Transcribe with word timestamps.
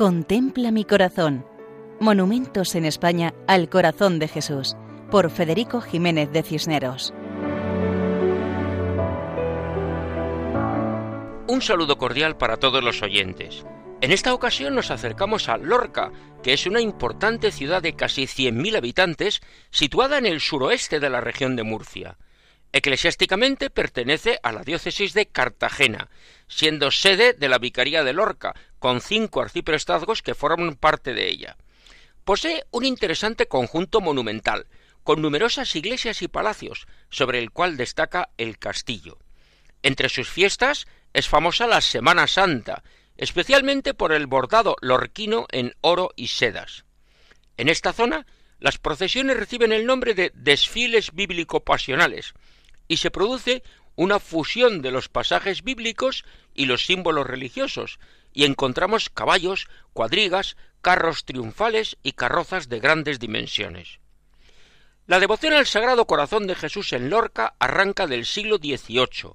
Contempla 0.00 0.70
mi 0.70 0.86
corazón. 0.86 1.44
Monumentos 2.00 2.74
en 2.74 2.86
España 2.86 3.34
al 3.46 3.68
corazón 3.68 4.18
de 4.18 4.28
Jesús, 4.28 4.74
por 5.10 5.30
Federico 5.30 5.82
Jiménez 5.82 6.32
de 6.32 6.42
Cisneros. 6.42 7.12
Un 11.48 11.60
saludo 11.60 11.98
cordial 11.98 12.38
para 12.38 12.56
todos 12.56 12.82
los 12.82 13.02
oyentes. 13.02 13.66
En 14.00 14.10
esta 14.10 14.32
ocasión 14.32 14.74
nos 14.74 14.90
acercamos 14.90 15.50
a 15.50 15.58
Lorca, 15.58 16.10
que 16.42 16.54
es 16.54 16.64
una 16.64 16.80
importante 16.80 17.52
ciudad 17.52 17.82
de 17.82 17.94
casi 17.94 18.22
100.000 18.22 18.78
habitantes 18.78 19.42
situada 19.70 20.16
en 20.16 20.24
el 20.24 20.40
suroeste 20.40 20.98
de 20.98 21.10
la 21.10 21.20
región 21.20 21.56
de 21.56 21.64
Murcia. 21.64 22.16
Eclesiásticamente 22.72 23.68
pertenece 23.68 24.38
a 24.42 24.52
la 24.52 24.62
diócesis 24.62 25.12
de 25.12 25.26
Cartagena, 25.26 26.08
siendo 26.46 26.90
sede 26.90 27.32
de 27.32 27.48
la 27.48 27.58
Vicaría 27.58 28.04
de 28.04 28.12
Lorca, 28.12 28.54
con 28.78 29.00
cinco 29.00 29.40
arciprestazgos 29.40 30.22
que 30.22 30.34
forman 30.36 30.76
parte 30.76 31.12
de 31.12 31.28
ella. 31.28 31.56
Posee 32.24 32.64
un 32.70 32.84
interesante 32.84 33.48
conjunto 33.48 34.00
monumental, 34.00 34.68
con 35.02 35.20
numerosas 35.20 35.74
iglesias 35.74 36.22
y 36.22 36.28
palacios, 36.28 36.86
sobre 37.08 37.40
el 37.40 37.50
cual 37.50 37.76
destaca 37.76 38.30
el 38.38 38.58
castillo. 38.58 39.18
Entre 39.82 40.08
sus 40.08 40.28
fiestas 40.28 40.86
es 41.12 41.28
famosa 41.28 41.66
la 41.66 41.80
Semana 41.80 42.28
Santa, 42.28 42.84
especialmente 43.16 43.94
por 43.94 44.12
el 44.12 44.26
bordado 44.26 44.76
lorquino 44.80 45.46
en 45.50 45.74
oro 45.80 46.10
y 46.14 46.28
sedas. 46.28 46.84
En 47.56 47.68
esta 47.68 47.92
zona, 47.92 48.26
las 48.60 48.78
procesiones 48.78 49.36
reciben 49.36 49.72
el 49.72 49.86
nombre 49.86 50.14
de 50.14 50.30
desfiles 50.34 51.12
bíblico-pasionales, 51.12 52.34
y 52.90 52.96
se 52.96 53.12
produce 53.12 53.62
una 53.94 54.18
fusión 54.18 54.82
de 54.82 54.90
los 54.90 55.08
pasajes 55.08 55.62
bíblicos 55.62 56.24
y 56.54 56.66
los 56.66 56.86
símbolos 56.86 57.24
religiosos, 57.24 58.00
y 58.32 58.44
encontramos 58.44 59.10
caballos, 59.10 59.68
cuadrigas, 59.92 60.56
carros 60.82 61.24
triunfales 61.24 61.98
y 62.02 62.12
carrozas 62.12 62.68
de 62.68 62.80
grandes 62.80 63.20
dimensiones. 63.20 64.00
La 65.06 65.20
devoción 65.20 65.52
al 65.52 65.66
Sagrado 65.66 66.08
Corazón 66.08 66.48
de 66.48 66.56
Jesús 66.56 66.92
en 66.92 67.10
Lorca 67.10 67.54
arranca 67.60 68.08
del 68.08 68.26
siglo 68.26 68.56
XVIII. 68.56 69.34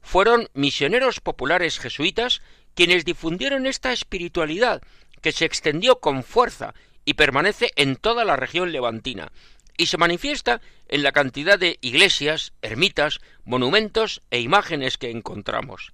Fueron 0.00 0.48
misioneros 0.54 1.18
populares 1.18 1.80
jesuitas 1.80 2.40
quienes 2.76 3.04
difundieron 3.04 3.66
esta 3.66 3.92
espiritualidad 3.92 4.80
que 5.20 5.32
se 5.32 5.44
extendió 5.44 5.98
con 5.98 6.22
fuerza 6.22 6.72
y 7.04 7.14
permanece 7.14 7.72
en 7.74 7.96
toda 7.96 8.24
la 8.24 8.36
región 8.36 8.70
levantina, 8.70 9.32
y 9.76 9.86
se 9.86 9.98
manifiesta 9.98 10.60
en 10.88 11.02
la 11.02 11.12
cantidad 11.12 11.58
de 11.58 11.78
iglesias, 11.80 12.52
ermitas, 12.62 13.20
monumentos 13.44 14.22
e 14.30 14.40
imágenes 14.40 14.98
que 14.98 15.10
encontramos. 15.10 15.92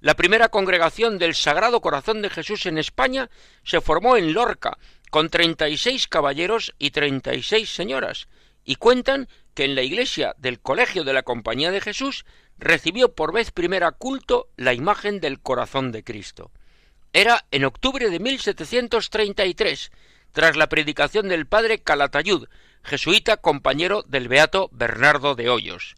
La 0.00 0.14
primera 0.14 0.48
congregación 0.48 1.18
del 1.18 1.34
Sagrado 1.34 1.80
Corazón 1.80 2.22
de 2.22 2.30
Jesús 2.30 2.64
en 2.66 2.78
España 2.78 3.28
se 3.64 3.80
formó 3.80 4.16
en 4.16 4.32
Lorca, 4.32 4.78
con 5.10 5.28
treinta 5.28 5.68
y 5.68 5.76
seis 5.76 6.08
caballeros 6.08 6.74
y 6.78 6.90
treinta 6.90 7.34
y 7.34 7.42
seis 7.42 7.74
señoras, 7.74 8.28
y 8.64 8.76
cuentan 8.76 9.28
que 9.54 9.64
en 9.64 9.74
la 9.74 9.82
iglesia 9.82 10.34
del 10.38 10.60
Colegio 10.60 11.04
de 11.04 11.12
la 11.12 11.22
Compañía 11.22 11.70
de 11.70 11.80
Jesús 11.80 12.24
recibió 12.56 13.14
por 13.14 13.32
vez 13.32 13.50
primera 13.50 13.90
culto 13.92 14.48
la 14.56 14.72
imagen 14.72 15.20
del 15.20 15.40
corazón 15.40 15.92
de 15.92 16.04
Cristo. 16.04 16.50
Era 17.12 17.44
en 17.50 17.64
octubre 17.64 18.08
de 18.08 18.20
1733, 18.20 19.90
tras 20.32 20.56
la 20.56 20.68
predicación 20.68 21.28
del 21.28 21.46
padre 21.46 21.82
Calatayud, 21.82 22.46
jesuita 22.82 23.36
compañero 23.36 24.02
del 24.06 24.28
beato 24.28 24.68
Bernardo 24.72 25.34
de 25.34 25.48
Hoyos. 25.48 25.96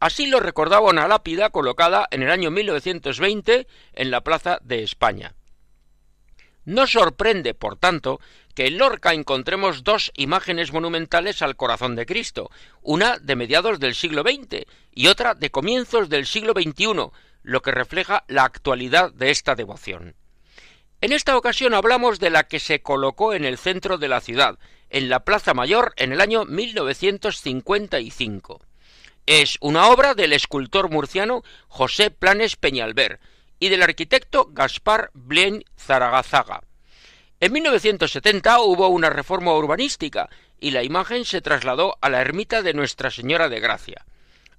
Así 0.00 0.26
lo 0.26 0.40
recordaba 0.40 0.90
una 0.90 1.08
lápida 1.08 1.50
colocada 1.50 2.06
en 2.10 2.22
el 2.22 2.30
año 2.30 2.50
1920 2.50 3.66
en 3.94 4.10
la 4.10 4.22
Plaza 4.22 4.58
de 4.62 4.82
España. 4.82 5.34
No 6.64 6.86
sorprende, 6.86 7.54
por 7.54 7.76
tanto, 7.76 8.20
que 8.54 8.66
en 8.66 8.78
Lorca 8.78 9.12
encontremos 9.12 9.84
dos 9.84 10.12
imágenes 10.14 10.72
monumentales 10.72 11.42
al 11.42 11.56
corazón 11.56 11.94
de 11.96 12.06
Cristo, 12.06 12.50
una 12.82 13.18
de 13.18 13.36
mediados 13.36 13.80
del 13.80 13.94
siglo 13.94 14.22
XX 14.22 14.64
y 14.92 15.08
otra 15.08 15.34
de 15.34 15.50
comienzos 15.50 16.08
del 16.08 16.26
siglo 16.26 16.52
XXI, 16.52 17.10
lo 17.42 17.62
que 17.62 17.70
refleja 17.70 18.24
la 18.28 18.44
actualidad 18.44 19.12
de 19.12 19.30
esta 19.30 19.54
devoción. 19.54 20.14
En 21.00 21.12
esta 21.12 21.36
ocasión 21.36 21.74
hablamos 21.74 22.18
de 22.18 22.30
la 22.30 22.44
que 22.44 22.60
se 22.60 22.80
colocó 22.80 23.34
en 23.34 23.44
el 23.44 23.58
centro 23.58 23.98
de 23.98 24.08
la 24.08 24.22
ciudad, 24.22 24.58
en 24.90 25.08
la 25.08 25.24
Plaza 25.24 25.54
Mayor, 25.54 25.94
en 25.96 26.12
el 26.12 26.20
año 26.20 26.44
1955. 26.44 28.60
Es 29.26 29.56
una 29.60 29.88
obra 29.88 30.14
del 30.14 30.32
escultor 30.32 30.90
murciano 30.90 31.42
José 31.68 32.10
Planes 32.10 32.56
Peñalver 32.56 33.20
y 33.58 33.70
del 33.70 33.82
arquitecto 33.82 34.48
Gaspar 34.52 35.10
Blien 35.14 35.64
Zaragazaga. 35.78 36.62
En 37.40 37.52
1970 37.52 38.60
hubo 38.60 38.88
una 38.88 39.10
reforma 39.10 39.54
urbanística 39.54 40.28
y 40.60 40.70
la 40.70 40.82
imagen 40.82 41.24
se 41.24 41.40
trasladó 41.40 41.96
a 42.00 42.08
la 42.08 42.20
ermita 42.20 42.62
de 42.62 42.74
Nuestra 42.74 43.10
Señora 43.10 43.48
de 43.48 43.60
Gracia. 43.60 44.04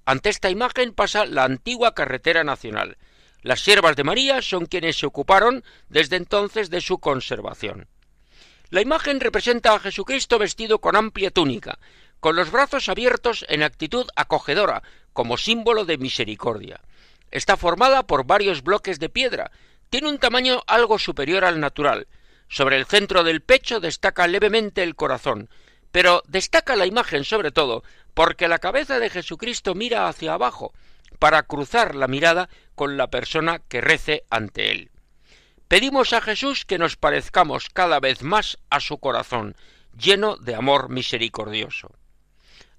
Ante 0.04 0.30
esta 0.30 0.50
imagen 0.50 0.92
pasa 0.92 1.26
la 1.26 1.44
antigua 1.44 1.94
carretera 1.94 2.44
nacional. 2.44 2.96
Las 3.42 3.60
siervas 3.60 3.96
de 3.96 4.04
María 4.04 4.42
son 4.42 4.66
quienes 4.66 4.98
se 4.98 5.06
ocuparon 5.06 5.64
desde 5.88 6.16
entonces 6.16 6.70
de 6.70 6.80
su 6.80 6.98
conservación. 6.98 7.88
La 8.70 8.80
imagen 8.80 9.20
representa 9.20 9.74
a 9.74 9.78
Jesucristo 9.78 10.38
vestido 10.38 10.80
con 10.80 10.96
amplia 10.96 11.30
túnica, 11.30 11.78
con 12.18 12.34
los 12.34 12.50
brazos 12.50 12.88
abiertos 12.88 13.44
en 13.48 13.62
actitud 13.62 14.06
acogedora, 14.16 14.82
como 15.12 15.36
símbolo 15.36 15.84
de 15.84 15.98
misericordia. 15.98 16.80
Está 17.30 17.56
formada 17.56 18.06
por 18.06 18.26
varios 18.26 18.62
bloques 18.62 18.98
de 18.98 19.08
piedra, 19.08 19.52
tiene 19.88 20.08
un 20.08 20.18
tamaño 20.18 20.62
algo 20.66 20.98
superior 20.98 21.44
al 21.44 21.60
natural. 21.60 22.08
Sobre 22.48 22.76
el 22.76 22.86
centro 22.86 23.22
del 23.22 23.40
pecho 23.40 23.78
destaca 23.78 24.26
levemente 24.26 24.82
el 24.82 24.96
corazón, 24.96 25.48
pero 25.92 26.22
destaca 26.26 26.74
la 26.74 26.86
imagen 26.86 27.24
sobre 27.24 27.52
todo 27.52 27.84
porque 28.14 28.48
la 28.48 28.58
cabeza 28.58 28.98
de 28.98 29.10
Jesucristo 29.10 29.74
mira 29.74 30.08
hacia 30.08 30.34
abajo, 30.34 30.72
para 31.18 31.42
cruzar 31.44 31.94
la 31.94 32.08
mirada 32.08 32.48
con 32.74 32.96
la 32.96 33.08
persona 33.08 33.60
que 33.60 33.80
rece 33.80 34.24
ante 34.28 34.70
él. 34.70 34.90
Pedimos 35.68 36.12
a 36.12 36.20
Jesús 36.20 36.64
que 36.64 36.78
nos 36.78 36.96
parezcamos 36.96 37.70
cada 37.70 37.98
vez 37.98 38.22
más 38.22 38.58
a 38.70 38.78
su 38.78 38.98
corazón, 38.98 39.56
lleno 39.98 40.36
de 40.36 40.54
amor 40.54 40.90
misericordioso. 40.90 41.90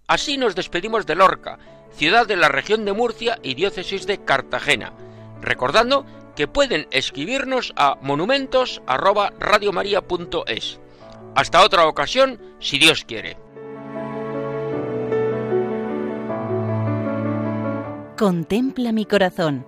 Así 0.07 0.37
nos 0.37 0.55
despedimos 0.55 1.05
de 1.05 1.15
Lorca, 1.15 1.59
ciudad 1.91 2.25
de 2.25 2.37
la 2.37 2.47
región 2.47 2.85
de 2.85 2.93
Murcia 2.93 3.39
y 3.43 3.55
diócesis 3.55 4.07
de 4.07 4.23
Cartagena, 4.23 4.93
recordando 5.41 6.05
que 6.37 6.47
pueden 6.47 6.87
escribirnos 6.91 7.73
a 7.75 7.97
monumentos@radiomaria.es. 8.01 10.79
Hasta 11.35 11.65
otra 11.65 11.87
ocasión, 11.87 12.39
si 12.59 12.79
Dios 12.79 13.03
quiere. 13.03 13.35
Contempla 18.17 18.93
mi 18.93 19.05
corazón. 19.05 19.67